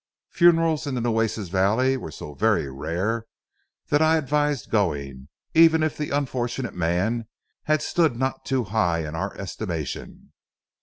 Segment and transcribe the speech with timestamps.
[0.31, 3.27] Funerals in the Nueces valley were so very rare
[3.89, 7.27] that I advised going, even if the unfortunate man
[7.65, 10.31] had stood none too high in our estimation.